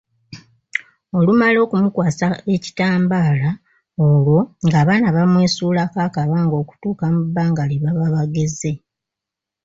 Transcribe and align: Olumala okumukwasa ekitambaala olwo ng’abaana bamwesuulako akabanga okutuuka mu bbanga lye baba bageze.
Olumala 1.17 1.57
okumukwasa 1.65 2.27
ekitambaala 2.55 3.49
olwo 4.05 4.39
ng’abaana 4.65 5.07
bamwesuulako 5.15 5.97
akabanga 6.07 6.55
okutuuka 6.61 7.05
mu 7.13 7.21
bbanga 7.25 7.63
lye 7.69 7.79
baba 7.83 8.07
bageze. 8.15 8.71